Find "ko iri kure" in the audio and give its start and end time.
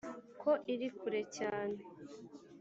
0.41-1.21